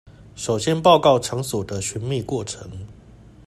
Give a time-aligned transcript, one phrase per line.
[0.33, 2.87] 首先報告場所的尋覓過程